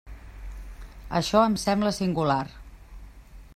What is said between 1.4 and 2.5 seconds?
em sembla singular.